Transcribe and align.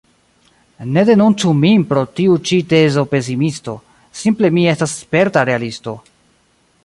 Ne 0.93 1.01
denuncu 1.09 1.51
min 1.65 1.83
pro 1.91 2.03
tiu 2.19 2.37
ĉi 2.51 2.59
tezo 2.71 3.03
pesimisto; 3.13 3.77
simple 4.23 4.53
mi 4.57 4.67
estas 4.75 4.95
sperta 5.03 5.47
realisto. 5.53 5.97